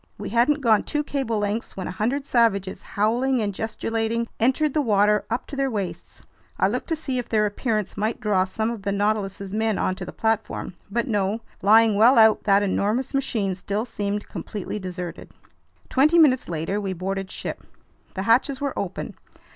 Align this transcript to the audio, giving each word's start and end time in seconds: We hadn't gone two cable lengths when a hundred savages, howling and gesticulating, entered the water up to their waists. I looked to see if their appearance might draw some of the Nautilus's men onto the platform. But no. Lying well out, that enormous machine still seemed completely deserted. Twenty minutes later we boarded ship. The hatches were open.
We 0.17 0.29
hadn't 0.29 0.61
gone 0.61 0.81
two 0.81 1.03
cable 1.03 1.37
lengths 1.37 1.77
when 1.77 1.85
a 1.85 1.91
hundred 1.91 2.25
savages, 2.25 2.81
howling 2.81 3.39
and 3.39 3.53
gesticulating, 3.53 4.29
entered 4.39 4.73
the 4.73 4.81
water 4.81 5.25
up 5.29 5.45
to 5.45 5.55
their 5.55 5.69
waists. 5.69 6.23
I 6.57 6.69
looked 6.69 6.87
to 6.89 6.95
see 6.95 7.19
if 7.19 7.29
their 7.29 7.45
appearance 7.45 7.95
might 7.95 8.19
draw 8.19 8.45
some 8.45 8.71
of 8.71 8.81
the 8.81 8.91
Nautilus's 8.91 9.53
men 9.53 9.77
onto 9.77 10.03
the 10.03 10.11
platform. 10.11 10.73
But 10.89 11.07
no. 11.07 11.41
Lying 11.61 11.93
well 11.93 12.17
out, 12.17 12.45
that 12.45 12.63
enormous 12.63 13.13
machine 13.13 13.53
still 13.53 13.85
seemed 13.85 14.27
completely 14.27 14.79
deserted. 14.79 15.29
Twenty 15.87 16.17
minutes 16.17 16.49
later 16.49 16.81
we 16.81 16.93
boarded 16.93 17.29
ship. 17.29 17.63
The 18.15 18.23
hatches 18.23 18.59
were 18.59 18.73
open. 18.79 19.13